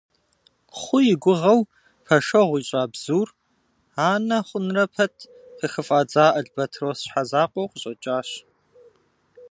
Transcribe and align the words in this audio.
Хъу 0.79 0.97
и 1.13 1.15
гугъэу 1.23 1.59
пэшэгъу 2.05 2.59
ищӀа 2.61 2.83
бзур, 2.91 3.27
анэ 4.07 4.37
хъунрэ 4.47 4.85
пэт, 4.93 5.15
къыхыфӀадза 5.57 6.25
албэтрос 6.39 6.99
щхьэзакъуэу 7.05 7.71
къыщӀэкӀащ. 7.71 8.29